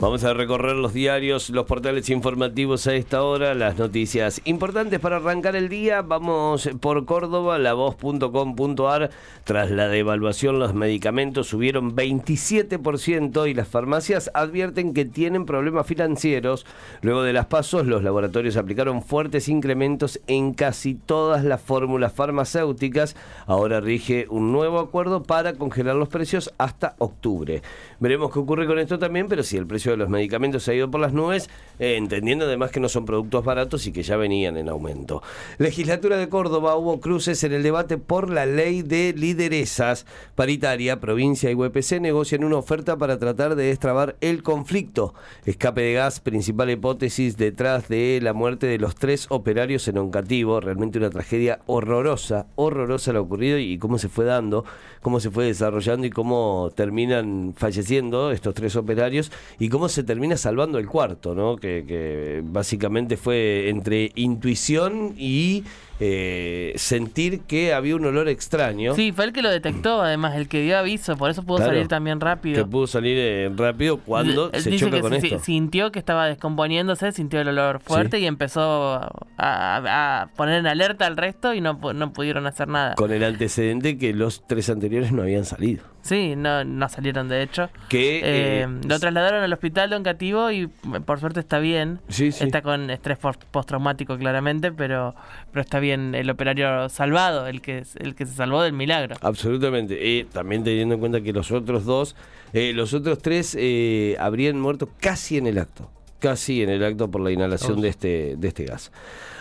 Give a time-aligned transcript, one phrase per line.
[0.00, 5.16] Vamos a recorrer los diarios, los portales informativos a esta hora, las noticias importantes para
[5.16, 6.02] arrancar el día.
[6.02, 9.10] Vamos por Córdoba, lavoz.com.ar.
[9.44, 16.66] Tras la devaluación, los medicamentos subieron 27% y las farmacias advierten que tienen problemas financieros.
[17.00, 23.14] Luego de las pasos, los laboratorios aplicaron fuertes incrementos en casi todas las fórmulas farmacéuticas.
[23.46, 27.62] Ahora rige un nuevo acuerdo para congelar los precios hasta octubre.
[28.00, 31.00] Veremos qué ocurre con esto también, pero si el precio los medicamentos ha ido por
[31.00, 31.48] las nubes,
[31.78, 35.22] eh, entendiendo además que no son productos baratos y que ya venían en aumento.
[35.58, 40.06] Legislatura de Córdoba hubo cruces en el debate por la ley de lideresas.
[40.34, 45.14] Paritaria, provincia y UPC negocian una oferta para tratar de destrabar el conflicto.
[45.44, 50.60] Escape de gas, principal hipótesis detrás de la muerte de los tres operarios en Oncativo.
[50.60, 54.64] Realmente una tragedia horrorosa, horrorosa lo ocurrido y cómo se fue dando,
[55.02, 60.36] cómo se fue desarrollando y cómo terminan falleciendo estos tres operarios y cómo se termina
[60.36, 61.56] salvando el cuarto, ¿no?
[61.56, 65.64] Que, que básicamente fue entre intuición y
[66.00, 68.94] eh, sentir que había un olor extraño.
[68.94, 71.72] Sí, fue el que lo detectó, además, el que dio aviso, por eso pudo Claro.
[71.72, 72.64] salir también rápido.
[72.64, 75.38] Que pudo salir eh, rápido cuando se dice choca que con esto.
[75.38, 79.00] sintió que estaba descomponiéndose, sintió el olor fuerte y empezó
[79.38, 82.94] a, poner en alerta al resto y no, no pudieron hacer nada.
[82.96, 85.84] Con el antecedente que los tres anteriores no habían salido.
[86.02, 87.70] Sí, no, no salieron de hecho.
[87.88, 88.22] Que, Eh,
[88.62, 90.66] eh, lo trasladaron al hospital de Oncativo y
[91.06, 91.98] por suerte está bien.
[92.08, 92.44] Sí, sí.
[92.44, 95.14] Está con estrés post- postraumático claramente, pero,
[95.50, 99.16] pero está bien el operario salvado, el que, el que se salvó del milagro.
[99.20, 99.98] Absolutamente.
[100.06, 102.16] Y también teniendo en cuenta que los otros dos,
[102.52, 105.90] eh, los otros tres eh, habrían muerto casi en el acto.
[106.20, 108.90] Casi en el acto por la inhalación de este, de este gas.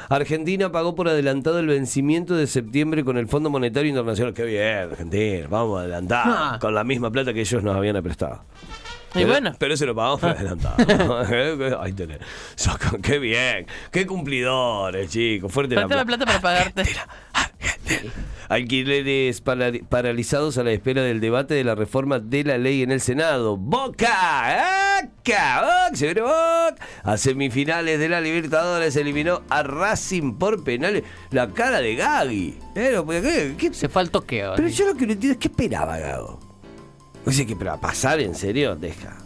[0.09, 4.33] Argentina pagó por adelantado el vencimiento de septiembre con el Fondo Monetario Internacional.
[4.33, 6.57] Qué bien, Argentina, vamos a adelantar Ah.
[6.59, 8.43] con la misma plata que ellos nos habían prestado.
[9.15, 11.17] Y Pero, bueno, pero se lo pagamos por adelantado.
[11.81, 12.17] Ahí tenés.
[13.01, 15.51] Qué bien, qué cumplidores, chicos.
[15.51, 16.83] Fuerte falta la plata para pagarte.
[18.49, 22.91] Alquileres para- paralizados a la espera del debate de la reforma de la ley en
[22.91, 23.55] el Senado.
[23.57, 26.75] Boca, Boca, se viene Boca.
[27.03, 31.03] A semifinales de la Libertadores eliminó a Racing por penales.
[31.31, 32.57] La cara de Gagui.
[33.05, 33.55] ¿por ¿qué?
[33.57, 34.53] ¿Qué- Se fue al toqueo.
[34.55, 36.39] Pero yo lo que no entiendo es qué esperaba Gago.
[37.31, 39.22] Sea, que para pasar en serio, deja.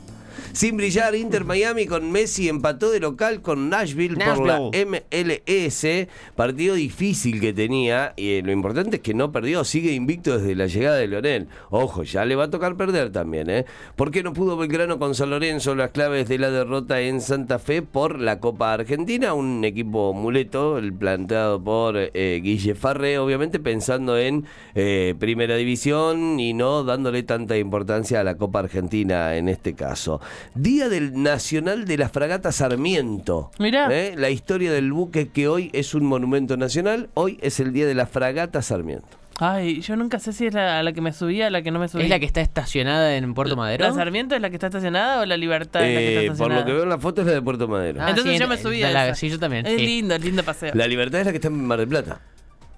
[0.57, 6.07] Sin brillar, Inter Miami con Messi empató de local con Nashville, por la MLS.
[6.35, 8.13] Partido difícil que tenía.
[8.15, 11.47] Y eh, lo importante es que no perdió, sigue invicto desde la llegada de Leonel.
[11.69, 13.65] Ojo, ya le va a tocar perder también, ¿eh?
[13.95, 17.59] ¿Por qué no pudo Belgrano con San Lorenzo las claves de la derrota en Santa
[17.59, 19.35] Fe por la Copa Argentina?
[19.35, 26.39] Un equipo muleto, el planteado por eh, Guille Farre, obviamente pensando en eh, Primera División
[26.39, 30.19] y no dándole tanta importancia a la Copa Argentina en este caso.
[30.55, 33.51] Día del Nacional de la Fragata Sarmiento.
[33.59, 33.87] Mirá.
[33.91, 34.15] ¿Eh?
[34.17, 37.93] La historia del buque que hoy es un monumento nacional, hoy es el Día de
[37.95, 39.07] la Fragata Sarmiento.
[39.39, 41.69] Ay, yo nunca sé si es la, a la que me subía o la que
[41.69, 42.05] no me subía.
[42.05, 43.85] ¿Es la que está estacionada en Puerto Madero?
[43.85, 46.19] ¿La Sarmiento es la que está estacionada o la Libertad es la que Eh, está
[46.21, 46.59] por estacionada?
[46.61, 48.01] lo que veo en la foto es la de Puerto Madero.
[48.01, 49.15] Ah, Entonces sí, yo me en- subí a la- esa.
[49.15, 49.85] sí, yo también, Es sí.
[49.85, 50.71] lindo, es lindo paseo.
[50.73, 52.19] La Libertad es la que está en Mar del Plata.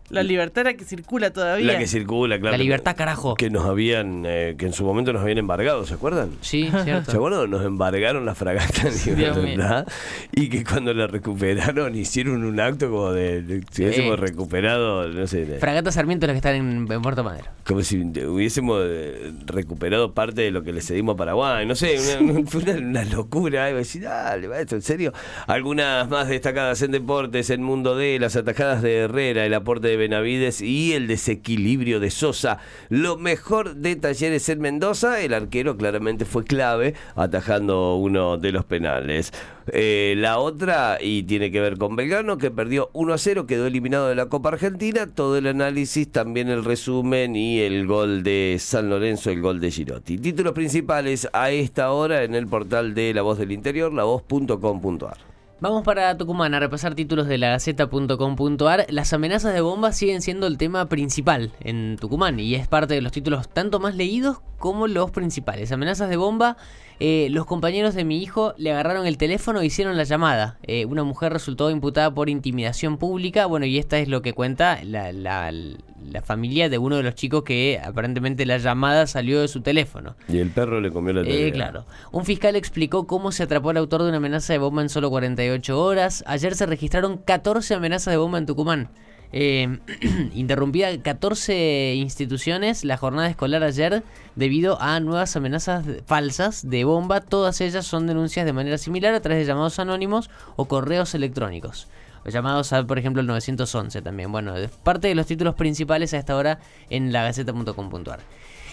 [0.09, 1.65] Libertad era que circula todavía.
[1.73, 2.57] La que circula, claro.
[2.57, 3.35] La libertad, carajo.
[3.35, 6.31] Que nos habían, eh, que en su momento nos habían embargado, ¿se acuerdan?
[6.41, 7.11] Sí, ¿Se cierto.
[7.11, 7.49] acuerdan?
[7.49, 9.85] Nos embargaron la fragata en Dios Libertad
[10.31, 15.27] y que cuando la recuperaron hicieron un acto como de, de- si hubiésemos recuperado, no
[15.27, 17.45] sé, de- Fragata Sarmiento las que están en, en Puerto Madero.
[17.65, 21.97] como si hubiésemos eh, recuperado parte de lo que le cedimos a Paraguay, no sé,
[22.19, 25.13] una- fue una, una locura, y decir, dale, maestro, ¿en serio?
[25.47, 29.97] Algunas más destacadas en deportes, en Mundo D, las atajadas de Herrera, el aporte de
[29.99, 32.57] Benavides y el desequilibrio de Sosa.
[32.89, 38.65] Lo mejor de Talleres en Mendoza, el arquero claramente fue clave, atajando uno de los
[38.65, 39.31] penales.
[39.71, 43.67] Eh, la otra, y tiene que ver con Belgrano, que perdió 1 a 0, quedó
[43.67, 45.07] eliminado de la Copa Argentina.
[45.07, 49.71] Todo el análisis, también el resumen y el gol de San Lorenzo, el gol de
[49.71, 50.17] Girotti.
[50.17, 55.28] Títulos principales a esta hora en el portal de La Voz del Interior, lavoz.com.ar.
[55.61, 58.85] Vamos para Tucumán a repasar títulos de la Gaceta.com.ar.
[58.87, 63.01] Las amenazas de bomba siguen siendo el tema principal en Tucumán y es parte de
[63.01, 65.73] los títulos tanto más leídos como los principales.
[65.73, 66.55] Amenazas de bomba,
[66.99, 70.57] eh, los compañeros de mi hijo le agarraron el teléfono e hicieron la llamada.
[70.63, 73.45] Eh, una mujer resultó imputada por intimidación pública.
[73.45, 77.13] Bueno, y esta es lo que cuenta la, la- la familia de uno de los
[77.13, 80.15] chicos que aparentemente la llamada salió de su teléfono.
[80.29, 81.51] Y el perro le comió la Eh, tele.
[81.51, 81.85] claro.
[82.11, 85.09] Un fiscal explicó cómo se atrapó al autor de una amenaza de bomba en solo
[85.09, 86.23] 48 horas.
[86.25, 88.89] Ayer se registraron 14 amenazas de bomba en Tucumán.
[89.31, 89.77] Eh,
[90.33, 94.03] interrumpida 14 instituciones la jornada escolar ayer
[94.35, 97.21] debido a nuevas amenazas falsas de bomba.
[97.21, 101.87] Todas ellas son denuncias de manera similar a través de llamados anónimos o correos electrónicos.
[102.25, 104.31] Llamados a, por ejemplo, el 911 también.
[104.31, 104.53] Bueno,
[104.83, 106.59] parte de los títulos principales a esta hora
[106.89, 108.19] en lagaceta.com.ar.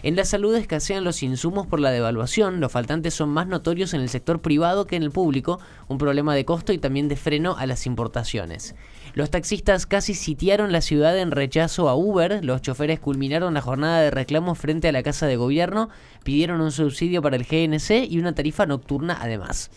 [0.07, 4.01] En la salud escasean los insumos por la devaluación, los faltantes son más notorios en
[4.01, 5.59] el sector privado que en el público,
[5.89, 8.77] un problema de costo y también de freno a las importaciones.
[9.15, 14.01] Los taxistas casi sitiaron la ciudad en rechazo a Uber, los choferes culminaron la jornada
[14.01, 15.89] de reclamos frente a la Casa de Gobierno,
[16.23, 19.73] pidieron un subsidio para el GNC y una tarifa nocturna además.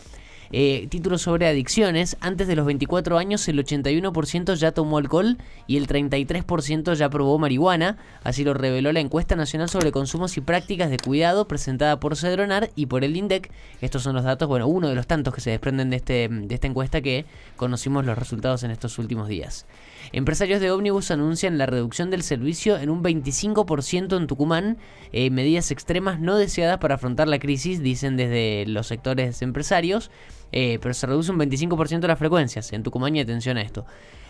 [0.52, 2.16] Eh, títulos sobre adicciones.
[2.20, 5.38] Antes de los 24 años, el 81% ya tomó alcohol
[5.68, 7.98] y el 33% ya probó marihuana.
[8.24, 12.70] Así lo reveló la encuesta nacional sobre consumos y prácticas de cuidado presentada por Cedronar
[12.74, 13.50] y por el INDEC.
[13.80, 16.54] Estos son los datos, bueno, uno de los tantos que se desprenden de, este, de
[16.54, 17.26] esta encuesta que
[17.56, 19.66] conocimos los resultados en estos últimos días.
[20.12, 24.78] Empresarios de ómnibus anuncian la reducción del servicio en un 25% en Tucumán,
[25.12, 30.10] eh, medidas extremas no deseadas para afrontar la crisis, dicen desde los sectores empresarios,
[30.52, 33.84] eh, pero se reduce un 25% las frecuencias en Tucumán y atención a esto.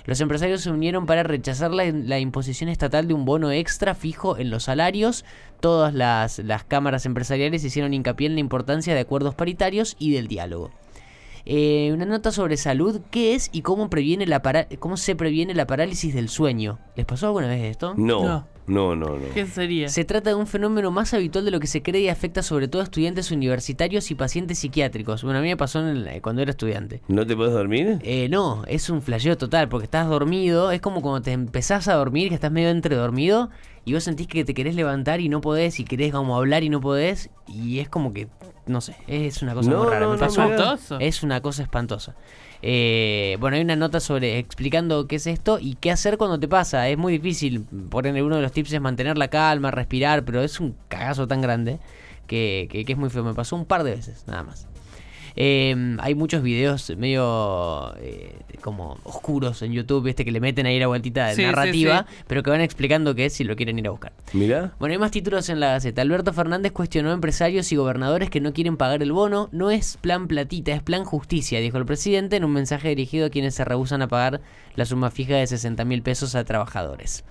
[0.06, 4.38] Los empresarios se unieron para rechazar la, la imposición estatal de un bono extra fijo
[4.38, 5.24] en los salarios.
[5.60, 10.26] Todas las, las cámaras empresariales hicieron hincapié en la importancia de acuerdos paritarios y del
[10.26, 10.70] diálogo.
[11.46, 15.54] Eh, una nota sobre salud, qué es y cómo, previene la para- cómo se previene
[15.54, 16.78] la parálisis del sueño.
[16.96, 17.94] ¿Les pasó alguna vez esto?
[17.96, 18.46] No, No.
[18.70, 19.28] No, no, no.
[19.34, 19.88] ¿Qué sería?
[19.88, 22.68] Se trata de un fenómeno más habitual de lo que se cree y afecta sobre
[22.68, 25.22] todo a estudiantes universitarios y pacientes psiquiátricos.
[25.24, 27.02] Bueno, a mí me pasó en el- cuando era estudiante.
[27.08, 27.98] ¿No te puedes dormir?
[28.02, 31.94] Eh, no, es un flasheo total, porque estás dormido, es como cuando te empezás a
[31.94, 33.50] dormir, que estás medio entre dormido,
[33.84, 36.68] y vos sentís que te querés levantar y no podés, y querés como hablar y
[36.68, 38.28] no podés, y es como que,
[38.70, 40.06] no sé, es una cosa No, muy rara.
[40.06, 40.98] no, me pasó.
[41.00, 42.14] Es una cosa espantosa.
[42.62, 46.46] Eh, bueno, hay una nota sobre explicando qué es esto y qué hacer cuando te
[46.48, 46.88] pasa.
[46.88, 47.62] Es muy difícil.
[47.90, 51.26] Por ejemplo, uno de los tips es mantener la calma, respirar, pero es un cagazo
[51.26, 51.78] tan grande
[52.26, 53.24] que, que- que es muy feo.
[53.24, 54.66] Me pasó un par de veces, nada más.
[55.36, 60.78] Eh, hay muchos videos medio eh, como oscuros en YouTube, este que le meten ahí
[60.78, 62.14] la vueltita de Sí, narrativa, sí.
[62.26, 64.12] pero que van explicando qué es si lo quieren ir a buscar.
[64.32, 64.72] Mirá.
[64.78, 66.02] Bueno, hay más títulos en la Gaceta.
[66.02, 69.48] Alberto Fernández cuestionó a empresarios y gobernadores que no quieren pagar el bono.
[69.52, 73.30] No es plan platita, es plan justicia, dijo el presidente en un mensaje dirigido a
[73.30, 74.40] quienes se rehusan a pagar
[74.76, 77.24] la suma fija de 60 mil pesos a trabajadores.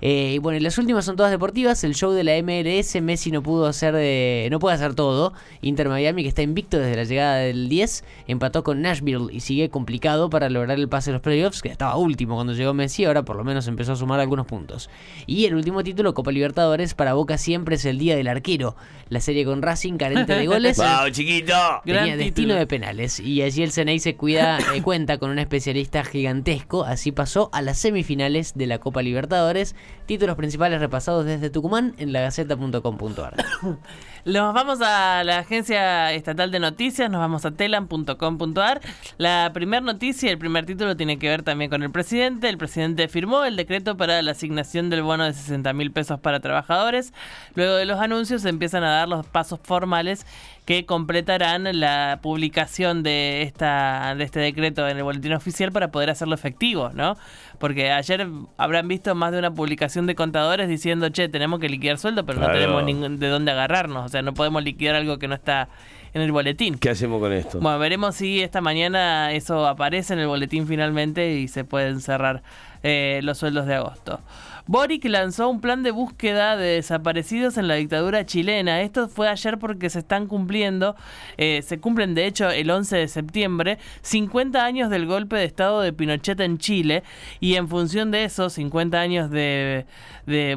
[0.00, 1.82] Eh, y bueno, y las últimas son todas deportivas.
[1.84, 5.32] El show de la MLS, Messi no pudo hacer de, no puede hacer todo.
[5.62, 9.70] Inter Miami, que está invicto desde la llegada del 10, empató con Nashville y sigue
[9.70, 13.24] complicado para lograr el pase a los playoffs, que estaba último cuando llegó Messi, ahora
[13.24, 14.90] por lo menos empezó a sumar algunos puntos.
[15.26, 18.76] Y el último título, Copa Libertadores, para Boca siempre es el día del arquero.
[19.08, 20.78] La serie con Racing, carente de goles.
[20.78, 21.54] ¡Vamos, chiquito!
[21.84, 22.54] Tenía Gran destino título.
[22.54, 27.12] de penales y allí el Ceney se cuida, eh, cuenta con un especialista gigantesco, así
[27.12, 29.74] pasó a las semifinales de la Copa Libertadores,
[30.06, 33.34] títulos principales repasados desde Tucumán en lagaceta.com.ar.
[34.24, 38.80] Nos vamos a la agencia estatal de noticias, nos vamos a telam.com.ar.
[39.18, 42.48] La primera noticia, el primer título tiene que ver también con el presidente.
[42.48, 46.40] El presidente firmó el decreto para la asignación del bono de 60 mil pesos para
[46.40, 47.12] trabajadores.
[47.54, 50.26] Luego de los anuncios se empiezan a dar los pasos formales
[50.64, 56.08] que completarán la publicación de esta de este decreto en el boletín oficial para poder
[56.08, 57.16] hacerlo efectivo, ¿no?
[57.58, 58.26] Porque ayer
[58.56, 62.38] habrán visto más de una publicación de contadores diciendo, che, tenemos que liquidar sueldo, pero
[62.38, 62.54] Claro.
[62.54, 65.68] no tenemos de dónde agarrarnos, o sea, no podemos liquidar algo que no está
[66.14, 66.78] en el boletín.
[66.78, 67.60] ¿Qué hacemos con esto?
[67.60, 72.42] Bueno, veremos si esta mañana eso aparece en el boletín finalmente y se pueden cerrar
[72.82, 74.20] eh, los sueldos de agosto.
[74.66, 78.80] Boric lanzó un plan de búsqueda de desaparecidos en la dictadura chilena.
[78.80, 80.96] Esto fue ayer porque se están cumpliendo,
[81.36, 85.82] eh, se cumplen de hecho el 11 de septiembre, 50 años del golpe de estado
[85.82, 87.02] de Pinochet en Chile
[87.40, 89.84] y en función de esos 50 años de,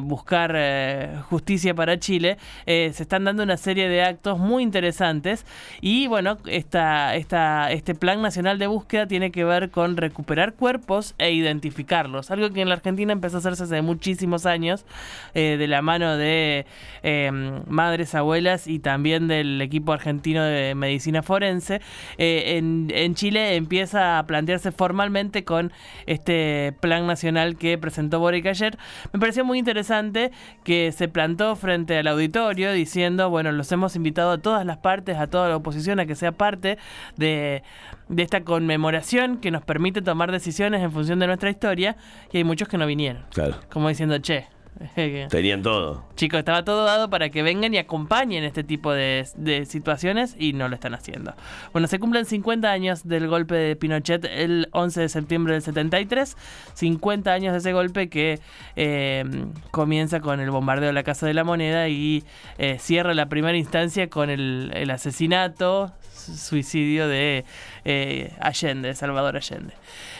[0.00, 5.44] buscar eh, justicia para Chile, eh, se están dando una serie de actos muy interesantes
[5.82, 11.32] y bueno, esta, este plan nacional de búsqueda tiene que ver con recuperar cuerpos e
[11.32, 14.86] identificarlos, algo que en la Argentina empezó a hacerse hace muchísimos años
[15.34, 16.66] eh, de la mano de
[17.02, 17.32] eh,
[17.66, 21.80] madres, abuelas y también del equipo argentino de medicina forense.
[22.16, 25.72] Eh, en Chile empieza a plantearse formalmente con
[26.06, 28.78] este plan nacional que presentó Boric ayer.
[29.12, 30.30] Me pareció muy interesante
[30.62, 35.16] que se plantó frente al auditorio diciendo, bueno, los hemos invitado a todas las partes,
[35.16, 36.78] a toda la oposición a que sea parte
[37.16, 37.64] de,
[38.08, 41.96] de esta conmemoración que nos permite tomar decisiones en función de nuestra historia
[42.32, 43.24] y hay muchos que no vinieron.
[43.30, 43.56] Claro.
[43.70, 44.46] Como diciendo, che,
[45.30, 46.04] Tenían todo.
[46.16, 50.52] Chicos, estaba todo dado para que vengan y acompañen este tipo de, de, situaciones y
[50.52, 51.34] no lo están haciendo.
[51.72, 56.36] Bueno, se cumplen 50 años del golpe de Pinochet el 11 de septiembre del 73.
[56.74, 58.40] 50 años de ese golpe que
[58.76, 59.24] eh,
[59.70, 62.24] comienza con el bombardeo de la Casa de la Moneda y
[62.58, 65.92] eh, cierra la primera instancia con el, el asesinato,
[66.36, 67.44] suicidio de
[67.84, 69.74] eh, Allende, Salvador Allende.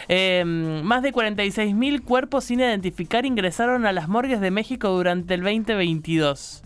[0.08, 5.42] Eh, más de 46.000 cuerpos sin identificar ingresaron a las morgues de México durante el
[5.42, 6.62] 2022.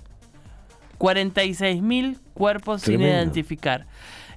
[0.99, 3.87] 46.000 cuerpos sin identificar.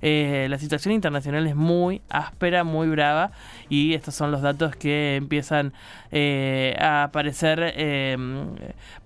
[0.02, 3.32] Eh, la situación internacional es muy áspera, muy brava
[3.70, 5.74] y estos son los datos que empiezan
[6.12, 8.18] eh, a aparecer eh,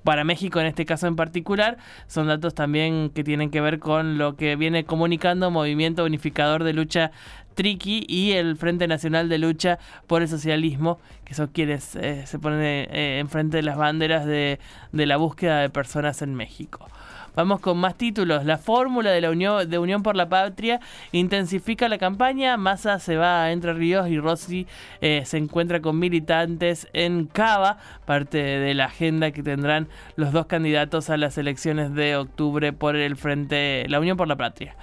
[0.03, 1.77] para México en este caso en particular.
[2.07, 6.73] Son datos también que tienen que ver con lo que viene comunicando Movimiento Unificador de
[6.73, 7.11] Lucha
[7.55, 12.87] Triqui y el Frente Nacional de Lucha por el Socialismo, que son quienes se ponen
[12.93, 14.59] enfrente de las banderas de
[14.93, 16.87] la búsqueda de personas en México.
[17.35, 18.45] Vamos con más títulos.
[18.45, 20.79] La fórmula de la Unión, de Unión por la Patria
[21.11, 22.57] intensifica la campaña.
[22.57, 24.67] Massa se va a Entre Ríos y Rossi
[25.01, 30.45] eh, se encuentra con militantes en Cava, parte de la agenda que tendrán los dos
[30.45, 34.75] candidatos a las elecciones de octubre por el Frente, la Unión por la Patria.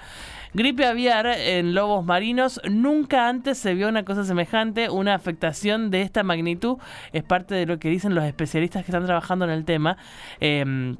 [0.53, 2.61] Gripe aviar en lobos marinos.
[2.69, 4.89] Nunca antes se vio una cosa semejante.
[4.89, 6.77] Una afectación de esta magnitud
[7.13, 9.97] es parte de lo que dicen los especialistas que están trabajando en el tema.
[10.39, 10.97] Em,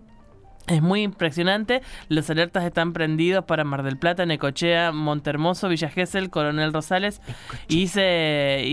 [0.68, 1.82] es muy impresionante.
[2.10, 7.22] Los alertas están prendidos para Mar del Plata, Necochea, Montermoso, Villa Gesell, Coronel Rosales
[7.68, 8.64] y se,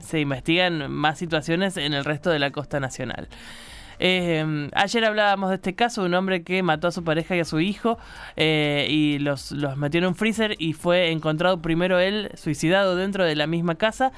[0.00, 3.28] se investigan más situaciones en el resto de la costa nacional.
[4.00, 7.44] Eh, ayer hablábamos de este caso, un hombre que mató a su pareja y a
[7.44, 7.98] su hijo
[8.34, 13.24] eh, y los, los metió en un freezer y fue encontrado primero él suicidado dentro
[13.24, 14.12] de la misma casa.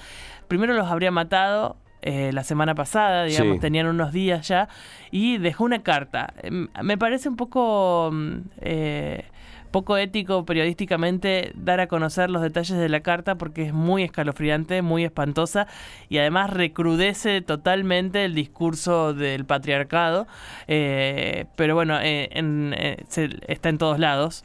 [0.49, 4.69] Primero los habría matado, eh, la semana pasada, digamos, tenían unos días ya,
[5.11, 6.33] y dejó una carta.
[6.41, 8.11] Em, me parece un poco...
[8.13, 9.25] Mm, eh,
[9.73, 14.81] poco ético periodísticamente dar a conocer los detalles de la carta porque es muy escalofriante,
[14.81, 15.67] muy espantosa
[16.09, 20.29] y además recrudece totalmente el discurso del patriarcado.
[20.67, 24.45] Eh, pero bueno, está en todos lados.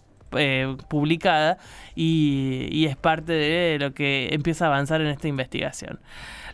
[0.89, 1.59] publicada
[1.95, 5.99] y, y es parte de lo que empieza a avanzar en esta investigación.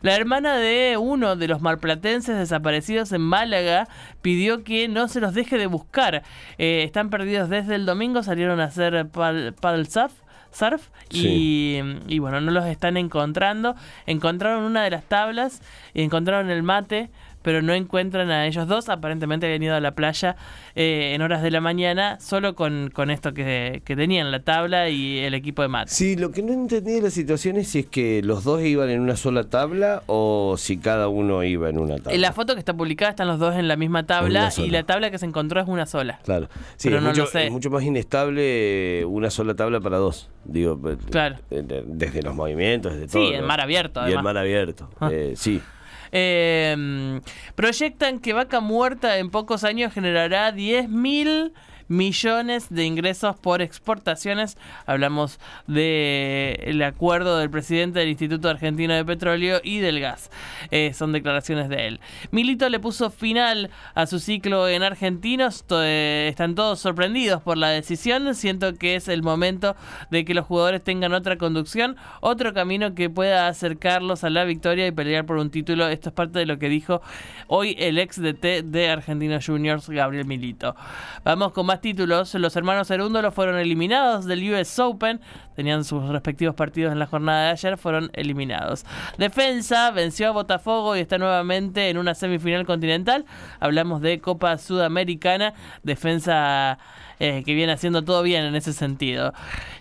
[0.02, 3.88] La hermana de uno de los malplatenses desaparecidos en Málaga
[4.22, 6.24] pidió que no se los deje de buscar.
[6.58, 12.52] Eh, están perdidos desde el domingo, salieron a hacer paddle surf y, y, bueno, no
[12.52, 13.76] los están encontrando.
[14.06, 15.62] Encontraron una de las tablas
[15.94, 17.10] y encontraron el mate
[17.48, 18.90] pero no encuentran a ellos dos.
[18.90, 20.36] Aparentemente habían ido a la playa
[20.76, 25.20] eh, en horas de la mañana solo con, con esto que, tenían, la tabla y
[25.20, 25.90] el equipo de mate.
[25.90, 28.90] Sí, lo que no entendí de la situación es si es que los dos iban
[28.90, 32.12] en una sola tabla o si cada uno iba en una tabla.
[32.12, 34.84] En la foto que está publicada están los dos en la misma tabla y la
[34.84, 36.20] tabla que se encontró es una sola.
[36.26, 37.46] Claro, sí, pero es, no mucho, sé.
[37.46, 40.30] es mucho más inestable una sola tabla para dos.
[40.44, 40.78] Digo,
[41.10, 41.38] claro.
[41.50, 43.26] desde los movimientos, desde todo.
[43.26, 44.06] Sí, el mar abierto.
[44.06, 45.10] Y el mar abierto, ah.
[45.14, 45.62] eh, sí.
[46.12, 47.20] Eh,
[47.56, 51.54] proyectan que Vaca Muerta en pocos años generará 10.000
[51.88, 54.58] millones de ingresos por exportaciones.
[54.86, 60.30] Hablamos del acuerdo del presidente del Instituto Argentino de Petróleo y del Gas.
[60.72, 62.00] Eh, son declaraciones de él.
[62.32, 65.66] Milito le puso final a su ciclo en Argentinos.
[65.72, 68.34] Eh, están todos sorprendidos por la decisión.
[68.36, 69.76] Siento que es el momento
[70.12, 74.88] de que los jugadores tengan otra conducción, otro camino que pueda acercarlos a la victoria
[74.88, 75.88] y pelear por un título.
[75.88, 77.02] Esto es parte de lo que dijo
[77.48, 80.76] hoy el ex DT de Argentinos Juniors, Gabriel Milito.
[81.24, 85.20] Vamos con más títulos, los hermanos Cerúndolo fueron eliminados del US Open.
[85.56, 88.86] Tenían sus respectivos partidos en la jornada de ayer, fueron eliminados.
[89.18, 93.26] Defensa venció a Botafogo y está nuevamente en una semifinal continental.
[93.60, 95.54] Hablamos de Copa Sudamericana.
[95.84, 96.78] Defensa
[97.20, 99.34] eh, que viene haciendo todo bien en ese sentido.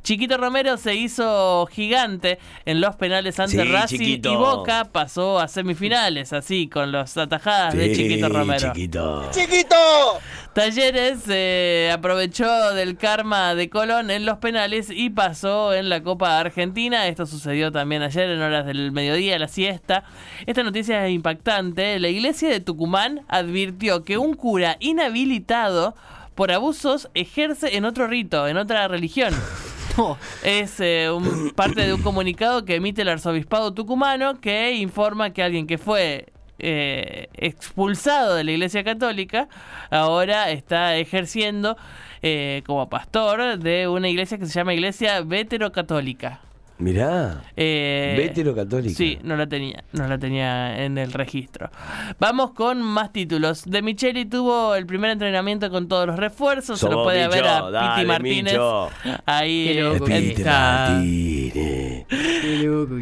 [0.02, 6.32] Chiquito Romero se hizo gigante en los penales ante Racing y Boca pasó a semifinales,
[6.32, 8.72] así, con las atajadas de Chiquito Romero.
[8.72, 9.30] Chiquito.
[9.32, 9.76] ¡Chiquito!
[10.56, 16.38] Talleres eh, aprovechó del karma de Colón en los penales y pasó en la Copa
[16.38, 17.06] Argentina.
[17.08, 20.04] Esto sucedió también ayer en horas del mediodía, la siesta.
[20.46, 22.00] Esta noticia es impactante.
[22.00, 25.94] La iglesia de Tucumán advirtió que un cura inhabilitado
[26.36, 29.34] por abusos ejerce en otro rito, en otra religión.
[30.44, 31.08] Es eh,
[31.56, 36.26] parte de un comunicado que emite el arzobispado tucumano que informa que alguien que fue
[36.58, 39.48] eh, expulsado de la Iglesia Católica
[39.90, 41.78] ahora está ejerciendo
[42.22, 46.40] eh, como pastor de una iglesia que se llama Iglesia Veterocatólica.
[46.78, 47.42] Mirá.
[47.56, 48.94] Eh, Vétero católica.
[48.94, 51.70] Sí, no la tenía, no la tenía en el registro.
[52.18, 53.64] Vamos con más títulos.
[53.64, 56.78] De Micheli tuvo el primer entrenamiento con todos los refuerzos.
[56.78, 58.52] Se lo Somos puede ver Micho, a dale, Piti Martínez.
[58.52, 58.90] Micho.
[59.24, 60.88] Ahí Qué loco está.
[60.90, 62.06] Martínez.
[62.08, 62.98] Qué loco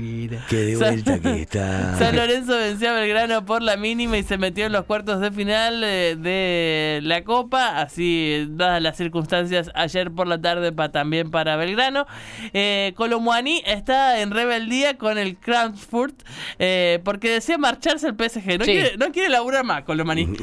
[0.48, 0.64] que era.
[0.64, 1.96] Qué de San- vuelta que está.
[1.98, 5.30] San Lorenzo venció a Belgrano por la mínima y se metió en los cuartos de
[5.30, 7.80] final eh, de la Copa.
[7.80, 12.06] Así, dadas las circunstancias, ayer por la tarde pa- también para Belgrano.
[12.52, 16.14] Eh, Colomuani está en rebeldía con el Frankfurt
[16.58, 18.58] eh, porque desea marcharse al PSG.
[18.58, 18.72] No, Sí.
[18.72, 20.26] quiere, no quiere laburar más, Colomuani.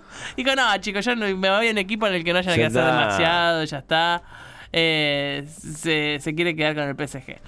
[0.36, 2.50] Dijo, no, chicos, yo no, me voy a un equipo en el que no haya
[2.50, 4.22] Ya que hacer demasiado, ya está.
[4.72, 7.38] Eh, se, se quiere quedar con el PSG.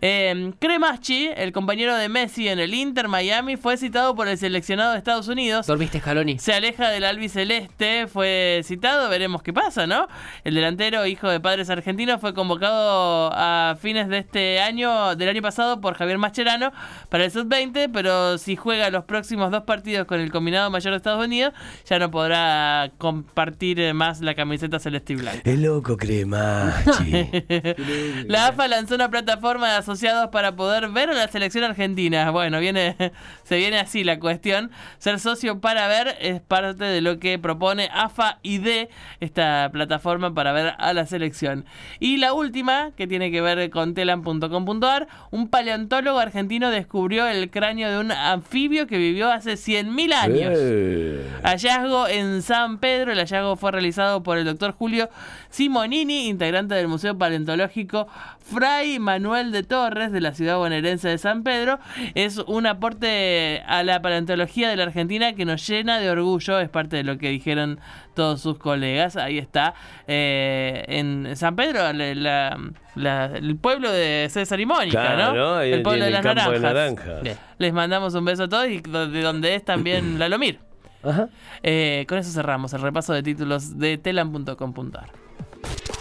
[0.00, 4.92] Eh, Cremachi, el compañero de Messi en el Inter Miami, fue citado por el seleccionado
[4.92, 5.66] de Estados Unidos.
[5.66, 6.38] ¿Dormiste, Scaloni?
[6.38, 10.06] Se aleja del albiceleste, fue citado, veremos qué pasa, ¿no?
[10.44, 15.42] El delantero, hijo de padres argentinos, fue convocado a fines de este año, del año
[15.42, 16.72] pasado, por Javier Mascherano
[17.08, 20.98] para el sub-20, pero si juega los próximos dos partidos con el combinado mayor de
[20.98, 21.54] Estados Unidos,
[21.86, 25.40] ya no podrá compartir más la camiseta celeste y blanca.
[25.44, 26.67] Es loco, cremachi.
[28.26, 32.30] La AFA lanzó una plataforma de asociados para poder ver a la selección argentina.
[32.30, 32.96] Bueno, viene,
[33.44, 34.70] se viene así la cuestión.
[34.98, 38.88] Ser socio para ver es parte de lo que propone AFA ID,
[39.20, 41.64] esta plataforma para ver a la selección.
[42.00, 47.90] Y la última, que tiene que ver con telam.com.ar, un paleontólogo argentino descubrió el cráneo
[47.90, 50.52] de un anfibio que vivió hace 100.000 años.
[50.54, 51.26] Eh.
[51.42, 53.12] Hallazgo en San Pedro.
[53.12, 55.08] El hallazgo fue realizado por el doctor Julio
[55.50, 58.08] Simonini, integrante del Museo Paleontológico
[58.40, 61.78] Fray Manuel de Torres de la ciudad bonaerense de San Pedro.
[62.14, 66.58] Es un aporte a la paleontología de la Argentina que nos llena de orgullo.
[66.58, 67.78] Es parte de lo que dijeron
[68.14, 69.16] todos sus colegas.
[69.16, 69.74] Ahí está.
[70.06, 72.58] eh, en San Pedro, la- la-
[72.94, 75.60] la- el pueblo de César y Mónica, Claro, ¿no?
[75.60, 76.60] el pueblo de las naranjas.
[76.60, 77.22] naranjas.
[77.22, 77.36] Bien.
[77.58, 80.58] Les mandamos un beso a todos y de donde es también la Lomir.
[81.02, 81.28] Ajá.
[81.62, 85.10] Eh, con eso cerramos el repaso de títulos de telam.com.ar.